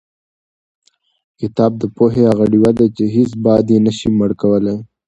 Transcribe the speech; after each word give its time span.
کتاب 1.39 1.71
د 1.81 1.83
پوهې 1.95 2.21
هغه 2.31 2.45
ډیوه 2.51 2.71
ده 2.77 2.85
چې 2.95 3.03
هېڅ 3.15 3.31
باد 3.45 3.65
یې 3.73 3.79
نشي 3.85 4.09
مړ 4.17 4.31
کولی. 4.41 4.75